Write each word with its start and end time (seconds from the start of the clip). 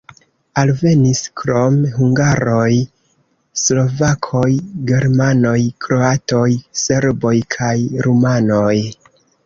Alvenis 0.59 1.19
krom 1.41 1.77
hungaroj 1.97 2.71
slovakoj, 3.67 4.49
germanoj, 4.93 5.55
kroatoj, 5.87 6.51
serboj 6.89 7.39
kaj 7.61 7.75
rumanoj. 8.09 8.77